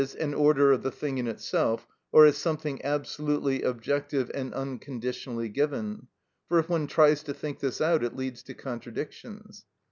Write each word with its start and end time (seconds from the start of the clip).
_,an 0.15 0.33
order 0.33 0.71
of 0.71 0.81
the 0.81 0.89
thing 0.89 1.19
in 1.19 1.27
itself, 1.27 1.85
or 2.11 2.25
as 2.25 2.35
something 2.35 2.83
absolutely 2.83 3.61
objective 3.61 4.31
and 4.33 4.51
unconditionally 4.51 5.47
given, 5.47 6.07
for 6.47 6.57
if 6.57 6.67
one 6.67 6.87
tries 6.87 7.21
to 7.21 7.35
think 7.35 7.59
this 7.59 7.79
out 7.79 8.03
it 8.03 8.15
leads 8.15 8.41
to 8.41 8.55
contradictions. 8.55 9.63